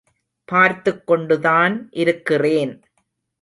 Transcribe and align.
பார்த்துக் 0.45 1.07
கொண்டுதான் 1.07 1.87
இருக்கிறேன். 1.91 2.81